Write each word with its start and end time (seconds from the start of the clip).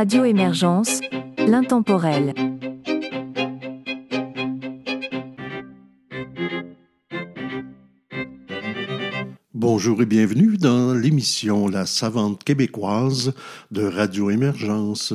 Radio 0.00 0.24
Émergence, 0.24 1.00
l'intemporel. 1.38 2.32
Bonjour 9.54 10.00
et 10.00 10.06
bienvenue 10.06 10.56
dans 10.56 10.94
l'émission 10.94 11.66
La 11.66 11.84
Savante 11.84 12.44
québécoise 12.44 13.34
de 13.72 13.82
Radio 13.82 14.30
Émergence. 14.30 15.14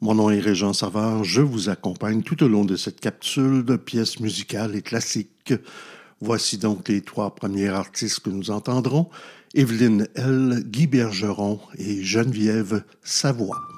Mon 0.00 0.16
nom 0.16 0.28
est 0.30 0.40
Régent 0.40 0.72
Savard, 0.72 1.22
je 1.22 1.42
vous 1.42 1.68
accompagne 1.68 2.24
tout 2.24 2.42
au 2.42 2.48
long 2.48 2.64
de 2.64 2.74
cette 2.74 2.98
capsule 2.98 3.64
de 3.64 3.76
pièces 3.76 4.18
musicales 4.18 4.74
et 4.74 4.82
classiques. 4.82 5.54
Voici 6.20 6.58
donc 6.58 6.88
les 6.88 7.02
trois 7.02 7.36
premiers 7.36 7.68
artistes 7.68 8.18
que 8.18 8.30
nous 8.30 8.50
entendrons, 8.50 9.08
Evelyne 9.54 10.08
L., 10.16 10.64
Guy 10.66 10.88
Bergeron 10.88 11.60
et 11.78 12.02
Geneviève 12.02 12.82
Savoie. 13.04 13.75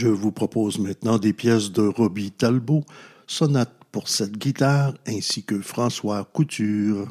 Je 0.00 0.06
vous 0.06 0.30
propose 0.30 0.78
maintenant 0.78 1.18
des 1.18 1.32
pièces 1.32 1.72
de 1.72 1.82
Robbie 1.82 2.30
Talbot, 2.30 2.84
sonate 3.26 3.72
pour 3.90 4.08
cette 4.08 4.38
guitare 4.38 4.94
ainsi 5.08 5.42
que 5.42 5.60
François 5.60 6.22
Couture. 6.22 7.08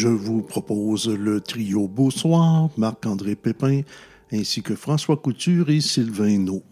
Je 0.00 0.06
vous 0.06 0.42
propose 0.42 1.08
le 1.08 1.40
trio 1.40 1.88
Beausoir, 1.88 2.70
Marc-André 2.76 3.34
Pépin, 3.34 3.80
ainsi 4.32 4.62
que 4.62 4.76
François 4.76 5.16
Couture 5.16 5.70
et 5.70 5.80
Sylvain 5.80 6.38
No. 6.38 6.62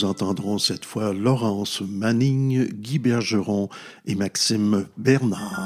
Nous 0.00 0.08
entendrons 0.08 0.58
cette 0.58 0.86
fois 0.86 1.12
Laurence 1.12 1.82
Manning, 1.82 2.68
Guy 2.72 2.98
Bergeron 2.98 3.68
et 4.06 4.14
Maxime 4.14 4.86
Bernard. 4.96 5.59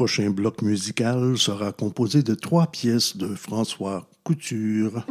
Prochain 0.00 0.30
bloc 0.30 0.62
musical 0.62 1.36
sera 1.36 1.72
composé 1.72 2.22
de 2.22 2.34
trois 2.34 2.68
pièces 2.68 3.18
de 3.18 3.34
François 3.34 4.08
Couture. 4.24 5.04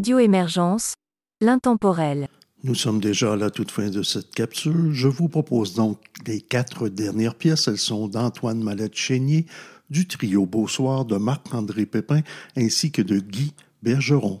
Radio 0.00 0.18
Émergence, 0.18 0.94
l'intemporel. 1.42 2.28
Nous 2.64 2.74
sommes 2.74 3.02
déjà 3.02 3.34
à 3.34 3.36
la 3.36 3.50
toute 3.50 3.70
fin 3.70 3.90
de 3.90 4.02
cette 4.02 4.30
capsule. 4.30 4.92
Je 4.94 5.08
vous 5.08 5.28
propose 5.28 5.74
donc 5.74 5.98
les 6.26 6.40
quatre 6.40 6.88
dernières 6.88 7.34
pièces. 7.34 7.68
Elles 7.68 7.76
sont 7.76 8.08
d'Antoine 8.08 8.62
Mallette-Chénier, 8.62 9.44
du 9.90 10.06
trio 10.06 10.46
Beau 10.46 10.66
Soir 10.68 11.04
de 11.04 11.18
Marc-André 11.18 11.84
Pépin 11.84 12.22
ainsi 12.56 12.90
que 12.90 13.02
de 13.02 13.18
Guy 13.18 13.52
Bergeron. 13.82 14.40